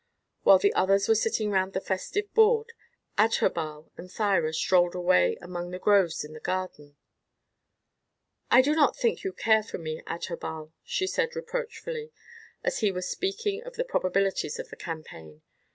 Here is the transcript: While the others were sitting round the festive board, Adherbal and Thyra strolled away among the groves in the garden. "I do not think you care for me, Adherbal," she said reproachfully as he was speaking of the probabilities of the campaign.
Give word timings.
While 0.41 0.57
the 0.57 0.73
others 0.73 1.07
were 1.07 1.13
sitting 1.13 1.51
round 1.51 1.73
the 1.73 1.79
festive 1.79 2.33
board, 2.33 2.73
Adherbal 3.19 3.91
and 3.97 4.09
Thyra 4.11 4.51
strolled 4.51 4.95
away 4.95 5.37
among 5.39 5.69
the 5.69 5.77
groves 5.77 6.23
in 6.23 6.33
the 6.33 6.39
garden. 6.39 6.95
"I 8.49 8.63
do 8.63 8.73
not 8.73 8.95
think 8.97 9.23
you 9.23 9.31
care 9.31 9.61
for 9.61 9.77
me, 9.77 10.01
Adherbal," 10.07 10.71
she 10.83 11.05
said 11.05 11.35
reproachfully 11.35 12.11
as 12.63 12.79
he 12.79 12.91
was 12.91 13.07
speaking 13.07 13.61
of 13.61 13.75
the 13.75 13.85
probabilities 13.85 14.57
of 14.57 14.69
the 14.69 14.75
campaign. 14.75 15.43